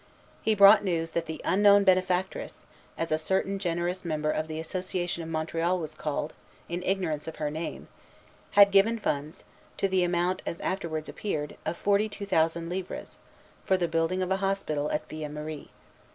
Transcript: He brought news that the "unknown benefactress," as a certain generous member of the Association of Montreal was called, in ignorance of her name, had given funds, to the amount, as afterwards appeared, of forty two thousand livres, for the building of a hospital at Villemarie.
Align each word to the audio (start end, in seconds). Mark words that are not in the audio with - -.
He 0.41 0.55
brought 0.55 0.83
news 0.83 1.11
that 1.11 1.27
the 1.27 1.41
"unknown 1.45 1.83
benefactress," 1.83 2.65
as 2.97 3.11
a 3.11 3.19
certain 3.19 3.59
generous 3.59 4.03
member 4.03 4.31
of 4.31 4.47
the 4.47 4.59
Association 4.59 5.21
of 5.21 5.29
Montreal 5.29 5.77
was 5.77 5.93
called, 5.93 6.33
in 6.67 6.81
ignorance 6.81 7.27
of 7.27 7.35
her 7.35 7.51
name, 7.51 7.87
had 8.57 8.71
given 8.71 8.97
funds, 8.97 9.43
to 9.77 9.87
the 9.87 10.03
amount, 10.03 10.41
as 10.43 10.59
afterwards 10.61 11.07
appeared, 11.07 11.55
of 11.67 11.77
forty 11.77 12.09
two 12.09 12.25
thousand 12.25 12.67
livres, 12.67 13.19
for 13.63 13.77
the 13.77 13.87
building 13.87 14.23
of 14.23 14.31
a 14.31 14.37
hospital 14.37 14.89
at 14.89 15.07
Villemarie. 15.07 15.67